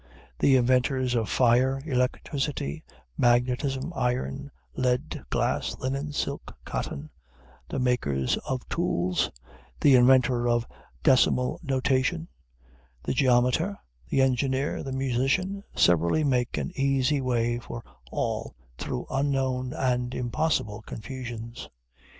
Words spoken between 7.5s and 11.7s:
the makers of tools; the inventor of decimal